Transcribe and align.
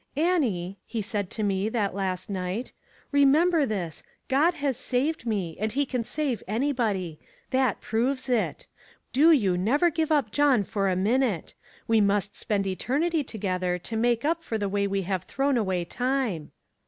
"* 0.07 0.15
Annie,' 0.15 0.79
he 0.87 1.03
said 1.03 1.29
to 1.29 1.43
me, 1.43 1.69
that 1.69 1.93
last 1.93 2.27
night, 2.27 2.71
* 2.93 3.11
remember 3.11 3.67
this: 3.67 4.01
God 4.29 4.55
has 4.55 4.75
saved 4.75 5.27
me, 5.27 5.55
and 5.59 5.71
he 5.73 5.85
can 5.85 6.03
save 6.03 6.41
anybody; 6.47 7.19
that 7.51 7.81
proves 7.81 8.27
it. 8.27 8.65
Do 9.13 9.31
you 9.31 9.59
never 9.59 9.91
give 9.91 10.11
up 10.11 10.31
John 10.31 10.63
for 10.63 10.89
a 10.89 10.95
minute. 10.95 11.53
We 11.87 12.01
must 12.01 12.35
spend 12.35 12.65
eternity 12.65 13.23
together 13.23 13.77
to 13.77 13.95
make 13.95 14.25
up 14.25 14.43
for 14.43 14.57
the 14.57 14.67
way 14.67 14.87
we 14.87 15.03
have 15.03 15.25
thrown 15.25 15.55
away 15.55 15.85
time.' 15.85 16.49